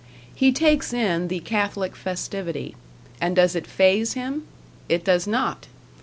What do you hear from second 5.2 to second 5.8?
not!